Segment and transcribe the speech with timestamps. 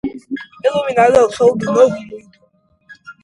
[0.67, 2.15] Iluminado ao sol do Novo Mundo